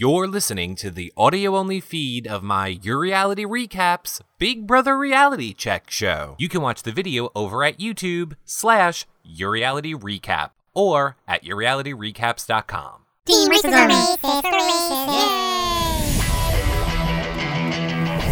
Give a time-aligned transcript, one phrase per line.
[0.00, 5.52] You're listening to the audio only feed of my Your Reality Recaps Big Brother Reality
[5.52, 6.36] Check show.
[6.38, 13.02] You can watch the video over at YouTube slash Your Reality Recap or at YourRealityRecaps.com.
[13.26, 13.90] Team racism.
[13.90, 14.22] Racist,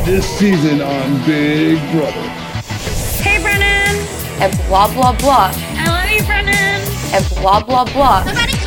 [0.06, 2.28] This season on Big Brother.
[3.20, 4.06] Hey, Brennan!
[4.40, 6.54] and blah blah blah I love you, Brennan!
[7.12, 8.57] and blah blah blah Nobody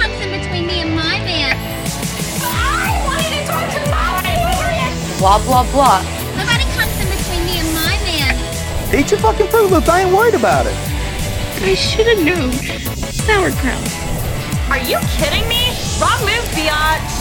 [5.22, 6.02] blah blah blah
[6.36, 8.34] Nobody comes in between me and my man.
[8.96, 9.88] Eat your fucking Fruit Loops.
[9.88, 10.74] I ain't worried about it.
[11.62, 12.52] I should have known.
[13.14, 13.78] Sauerkraut.
[14.72, 15.78] Are you kidding me?
[16.02, 17.12] Wrong move, biatch!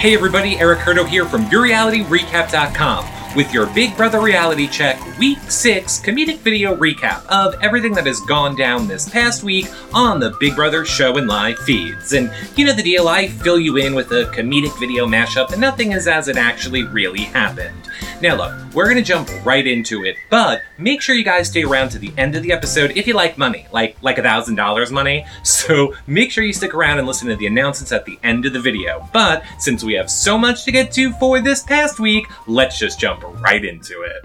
[0.00, 6.00] Hey everybody, Eric Hurdo here from YourRealityRecap.com with your Big Brother Reality Check Week 6
[6.00, 10.54] comedic video recap of everything that has gone down this past week on the Big
[10.54, 12.12] Brother show and live feeds.
[12.12, 15.60] And you know the deal, I fill you in with a comedic video mashup and
[15.60, 17.81] nothing is as it actually really happened.
[18.22, 21.88] Now look, we're gonna jump right into it, but make sure you guys stay around
[21.88, 24.92] to the end of the episode if you like money, like like a thousand dollars
[24.92, 25.26] money.
[25.42, 28.52] So make sure you stick around and listen to the announcements at the end of
[28.52, 29.08] the video.
[29.12, 33.00] But since we have so much to get to for this past week, let's just
[33.00, 34.24] jump right into it.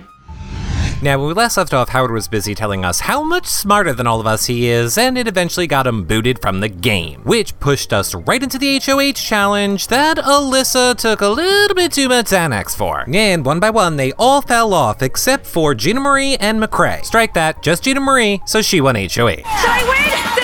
[0.99, 4.07] Now, when we last left off, Howard was busy telling us how much smarter than
[4.07, 7.57] all of us he is, and it eventually got him booted from the game, which
[7.59, 12.25] pushed us right into the HOH challenge that Elissa took a little bit too much
[12.25, 13.05] Xanax for.
[13.13, 17.05] And one by one, they all fell off except for Gina Marie and McCrae.
[17.05, 19.05] Strike that, just Gina Marie, so she won HOH.
[19.07, 20.36] Did I win?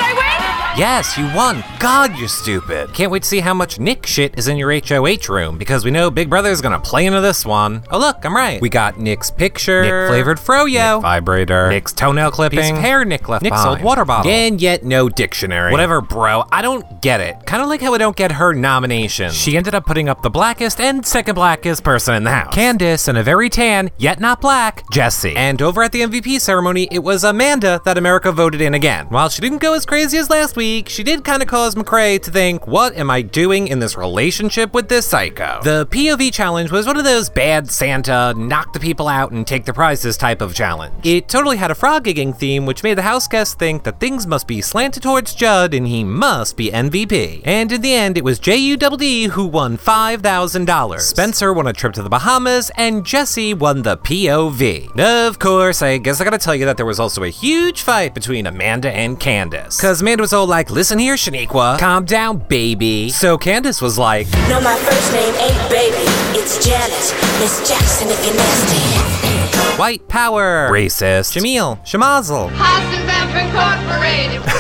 [0.76, 0.94] Did I win?
[0.94, 1.64] Yes, you won.
[1.80, 2.94] God, you're stupid.
[2.94, 5.92] Can't wait to see how much Nick shit is in your HOH room because we
[5.92, 7.84] know Big Brother's gonna play into this one.
[7.92, 8.62] Oh, look, I'm right.
[8.62, 13.06] We got Nick's picture, Nick flavored froyo, Nick vibrator, Nick's toenail clipping, piece of hair
[13.06, 15.72] Nick left Nick's old water bottle, and yet no dictionary.
[15.72, 16.44] Whatever, bro.
[16.52, 17.46] I don't get it.
[17.46, 19.32] Kind of like how I don't get her nomination.
[19.32, 22.54] She ended up putting up the blackest and second blackest person in the house.
[22.54, 25.36] Candice and a very tan, yet not black, Jessie.
[25.36, 29.06] And over at the MVP ceremony, it was Amanda that America voted in again.
[29.10, 32.22] While she didn't go as crazy as last week, she did kind of cause McCrae
[32.22, 35.60] to think, what am I doing in this relationship with this psycho?
[35.64, 39.66] The POV challenge was one of those bad Santa, knock the people out and take
[39.66, 40.94] the prizes type of challenge.
[41.06, 44.26] It totally had a frog gigging theme, which made the house guests think that things
[44.26, 47.42] must be slanted towards Judd and he must be MVP.
[47.44, 51.00] And in the end, it was JUDD who won $5,000.
[51.02, 54.98] Spencer won a trip to the Bahamas, and Jessie won the POV.
[55.00, 58.14] Of course, I guess I gotta tell you that there was also a huge fight
[58.14, 59.80] between Amanda and Candice.
[59.80, 63.10] Cause Amanda was all like, listen here, Shaniqua, calm down, baby.
[63.10, 66.06] So Candice was like, No, my first name ain't baby.
[66.38, 66.92] It's Janet.
[67.40, 69.80] Miss Jackson if you're nasty.
[69.80, 72.52] white power, racist, Jamil, Shamazel.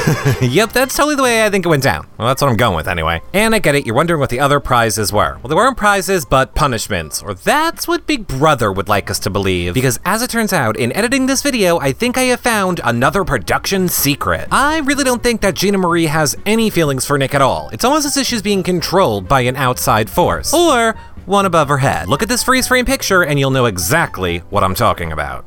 [0.41, 2.07] Yep, that's totally the way I think it went down.
[2.17, 3.21] Well, that's what I'm going with anyway.
[3.33, 5.37] And I get it, you're wondering what the other prizes were.
[5.41, 7.23] Well, they weren't prizes, but punishments.
[7.23, 9.73] Or that's what Big Brother would like us to believe.
[9.73, 13.23] Because as it turns out, in editing this video, I think I have found another
[13.23, 14.47] production secret.
[14.51, 17.69] I really don't think that Gina Marie has any feelings for Nick at all.
[17.71, 20.53] It's almost as if she's being controlled by an outside force.
[20.53, 22.09] Or one above her head.
[22.09, 25.45] Look at this freeze frame picture and you'll know exactly what I'm talking about.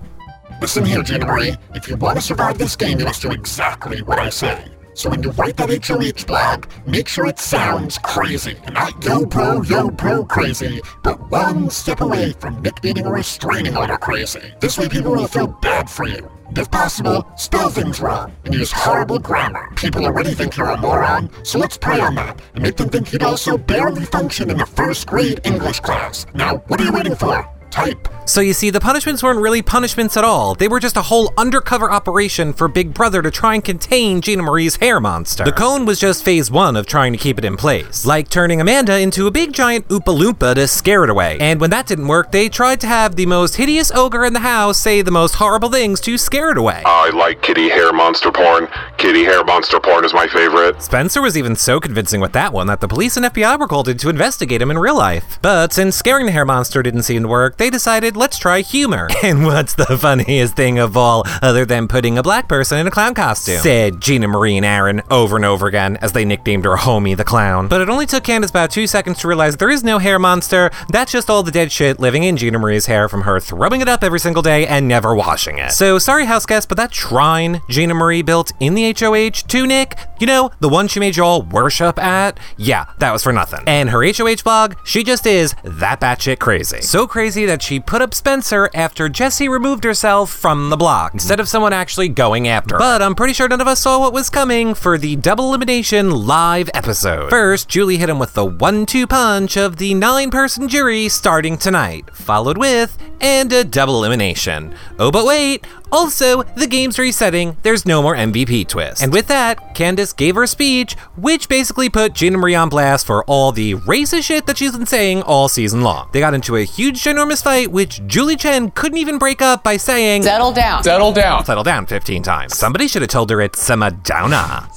[0.60, 1.54] Listen here, Gina Marie.
[1.74, 4.64] If you want to survive this game, you must do exactly what I say.
[4.94, 8.56] So when you write that HOH blog, make sure it sounds crazy.
[8.64, 13.12] And not yo pro, yo pro crazy, but one step away from Nick needing a
[13.12, 14.40] restraining order crazy.
[14.58, 16.30] This way people will feel bad for you.
[16.48, 19.70] And if possible, spell things wrong and use horrible grammar.
[19.76, 23.12] People already think you're a moron, so let's prey on that and make them think
[23.12, 26.24] you'd also barely function in a first grade English class.
[26.32, 27.46] Now, what are you waiting for?
[27.76, 28.08] Type.
[28.24, 30.54] So you see, the punishments weren't really punishments at all.
[30.54, 34.42] They were just a whole undercover operation for Big Brother to try and contain Gina
[34.42, 35.44] Marie's hair monster.
[35.44, 38.62] The cone was just phase one of trying to keep it in place, like turning
[38.62, 41.36] Amanda into a big giant Oompa Loompa to scare it away.
[41.38, 44.40] And when that didn't work, they tried to have the most hideous ogre in the
[44.40, 46.82] house say the most horrible things to scare it away.
[46.86, 48.68] I like kitty hair monster porn.
[48.98, 50.80] Kitty hair monster porn is my favorite.
[50.80, 53.88] Spencer was even so convincing with that one that the police and FBI were called
[53.88, 55.38] in to investigate him in real life.
[55.42, 59.08] But since scaring the hair monster didn't seem to work, they decided let's try humor.
[59.26, 62.92] And what's the funniest thing of all, other than putting a black person in a
[62.92, 63.58] clown costume?
[63.58, 67.24] Said Gina Marie and Aaryn over and over again as they nicknamed her Homie the
[67.24, 67.66] Clown.
[67.66, 70.70] But it only took Candice about two seconds to realize there is no hair monster.
[70.90, 73.88] That's just all the dead shit living in Gina Marie's hair from her throwing it
[73.88, 75.72] up every single day and never washing it.
[75.72, 79.98] So sorry, house guest, but that shrine Gina Marie built in the HOH to Nick,
[80.18, 83.62] you know, the one she made you all worship at, yeah, that was for nothing.
[83.66, 86.80] And her HOH blog, she just is that batshit crazy.
[86.80, 91.12] So crazy that she put up up Spencer after Jessie removed herself from the block,
[91.12, 92.78] instead of someone actually going after her.
[92.78, 96.12] But I'm pretty sure none of us saw what was coming for the double elimination
[96.12, 97.28] live episode.
[97.28, 101.58] First, Julie hit him with the one two punch of the nine person jury starting
[101.58, 104.72] tonight, followed with, and a double elimination.
[105.00, 109.02] Oh, but wait, also, the game's resetting, there's no more MVP twist.
[109.02, 113.24] And with that, Candice gave her speech, which basically put Gina Marie on blast for
[113.24, 116.08] all the racist shit that she's been saying all season long.
[116.12, 119.76] They got into a huge, ginormous fight, which Julie Chen couldn't even break up by
[119.76, 120.82] saying, Settle down.
[120.84, 121.44] Settle down.
[121.44, 122.56] Settle down 15 times.
[122.56, 124.72] Somebody should have told her it's Samadowna.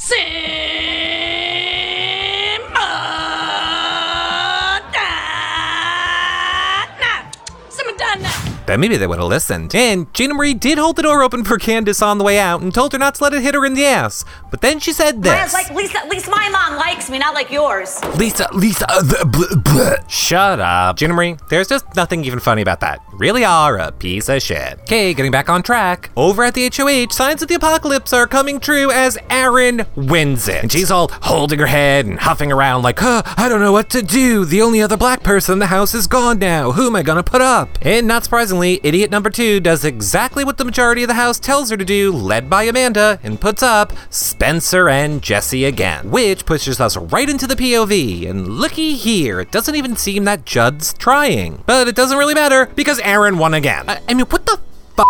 [8.69, 9.73] Then maybe they would have listened.
[9.73, 12.71] And Gina Marie did hold the door open for Candice on the way out and
[12.71, 14.23] told her not to let it hit her in the ass.
[14.51, 15.53] But then she said this.
[15.53, 17.99] like, Lisa, least, at least my mom likes me, not like yours.
[18.15, 19.95] Lisa, Lisa, uh, the- blah, blah.
[20.07, 20.97] Shut up.
[20.97, 22.99] Gina Marie, there's just nothing even funny about that.
[23.13, 24.79] Really are a piece of shit.
[24.81, 26.11] Okay, getting back on track.
[26.15, 30.61] Over at the HOH, signs of the apocalypse are coming true as Aaryn wins it.
[30.61, 33.89] And she's all holding her head and huffing around like, huh, I don't know what
[33.89, 34.45] to do.
[34.45, 36.71] The only other black person in the house is gone now.
[36.73, 37.67] Who am I gonna put up?
[37.81, 41.69] And not surprisingly, idiot number two does exactly what the majority of the house tells
[41.69, 46.11] her to do, led by Amanda, and puts up Spencer and Jessie again.
[46.11, 48.29] Which pushes us right into the POV.
[48.29, 51.63] And looky here, it doesn't even seem that Judd's trying.
[51.65, 53.85] But it doesn't really matter because Aaryn won again.
[53.87, 54.59] I, I mean, what the
[54.97, 55.05] f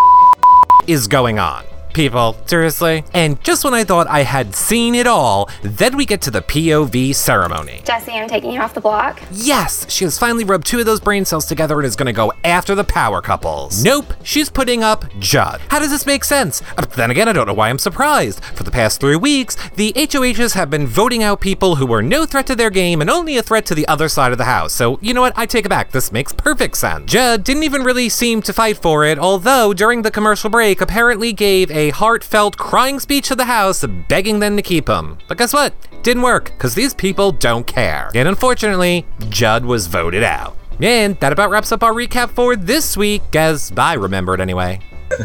[0.87, 1.68] is going on?
[1.93, 3.03] People, seriously?
[3.13, 6.41] And just when I thought I had seen it all, then we get to the
[6.41, 7.81] POV ceremony.
[7.83, 9.21] Jessie, I'm taking you off the block.
[9.31, 12.31] Yes, she has finally rubbed two of those brain cells together and is gonna go
[12.43, 13.83] after the power couples.
[13.83, 15.59] Nope, she's putting up Judd.
[15.69, 16.61] How does this make sense?
[16.77, 18.43] Uh, But then again, I don't know why I'm surprised.
[18.55, 22.25] For the past three weeks, the HOHs have been voting out people who were no
[22.25, 24.73] threat to their game and only a threat to the other side of the house.
[24.73, 25.33] So, you know what?
[25.35, 25.91] I take it back.
[25.91, 27.11] This makes perfect sense.
[27.11, 31.33] Judd didn't even really seem to fight for it, although during the commercial break, apparently
[31.33, 35.17] gave a heartfelt crying speech to the house, begging them to keep him.
[35.29, 35.73] But guess what?
[36.03, 38.11] Didn't work, because these people don't care.
[38.13, 40.57] And unfortunately, Judd was voted out.
[40.81, 44.81] And that about wraps up our recap for this week, as I remember it anyway.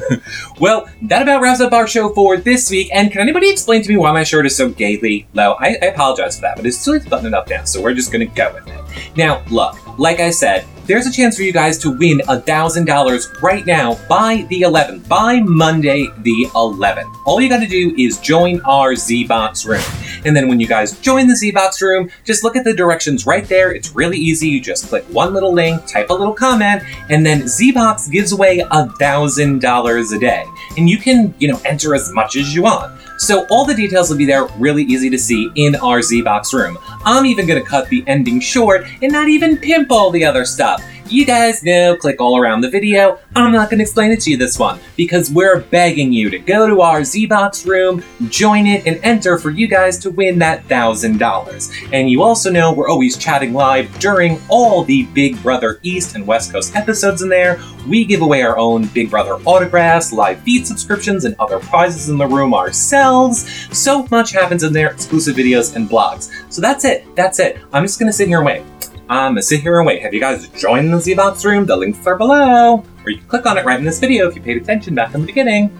[0.60, 2.88] Well, that about wraps up our show for this week.
[2.92, 5.54] And can anybody explain to me why my shirt is so gaily low?
[5.54, 8.26] I, I apologize for that, but it's still buttoned up now, so we're just gonna
[8.26, 9.16] go with it.
[9.16, 12.84] Now, look, like I said, there's a chance for you guys to win a thousand
[12.84, 17.12] dollars right now by the 11th, by Monday the 11th.
[17.24, 19.82] All you got to do is join our zeebox room,
[20.24, 23.46] and then when you guys join the zeebox room, just look at the directions right
[23.48, 23.72] there.
[23.72, 24.48] It's really easy.
[24.48, 28.62] You just click one little link, type a little comment, and then zeebox gives away
[28.70, 30.44] a thousand dollars a day,
[30.76, 33.00] and you can, you know, enter as much as you want.
[33.16, 36.78] So all the details will be there, really easy to see in our zeebox room.
[37.04, 40.82] I'm even gonna cut the ending short and not even pimp all the other stuff.
[41.06, 43.18] You guys know, click all around the video.
[43.36, 46.66] I'm not gonna explain it to you this one because we're begging you to go
[46.66, 51.18] to our zeebox room, join it, and enter for you guys to win that thousand
[51.18, 51.70] dollars.
[51.92, 56.26] And you also know we're always chatting live during all the Big Brother East and
[56.26, 57.60] West Coast episodes in there.
[57.86, 62.16] We give away our own Big Brother autographs, live feed subscriptions, and other prizes in
[62.16, 63.68] the room ourselves.
[63.76, 66.30] So much happens in there, exclusive videos and blogs.
[66.50, 67.14] So that's it.
[67.14, 67.58] That's it.
[67.74, 68.62] I'm just gonna sit here and wait.
[69.08, 70.02] Gonna sit here and wait.
[70.02, 71.66] Have you guys joined the zeebox room?
[71.66, 72.84] The links are below.
[73.04, 75.14] Or you can click on it right in this video if you paid attention back
[75.14, 75.76] in the beginning.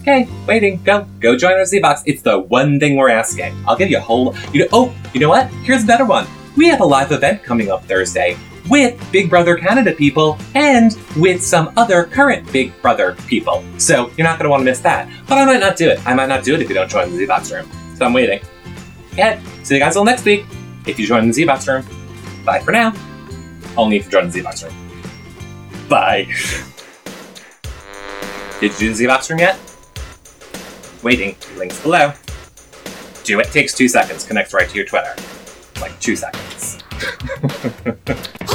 [0.00, 0.82] Okay, waiting.
[0.82, 1.06] Go.
[1.18, 2.02] Go join our zeebox.
[2.06, 3.54] It's the one thing we're asking.
[3.66, 4.34] I'll give you a whole...
[4.52, 5.48] You know, oh, you know what?
[5.62, 6.26] Here's a better one.
[6.56, 8.36] We have a live event coming up Thursday
[8.70, 13.64] with Big Brother Canada people and with some other current Big Brother people.
[13.78, 15.08] So you're not going to want to miss that.
[15.28, 16.06] But I might not do it.
[16.06, 17.70] I might not do it if you don't join the zeebox room.
[17.96, 18.40] So I'm waiting.
[19.12, 20.46] Okay, see you guys all next week.
[20.86, 21.84] If you join the zeebox room.
[22.50, 22.92] Bye for now.
[23.76, 25.88] Only if you join the room.
[25.88, 26.24] Bye.
[28.58, 29.56] Did you do the zeebox room yet?
[31.04, 31.36] Waiting.
[31.56, 32.12] Links below.
[33.22, 33.52] Do it.
[33.52, 34.26] Takes two seconds.
[34.26, 35.14] Connects right to your Twitter.
[35.80, 36.82] Like two seconds.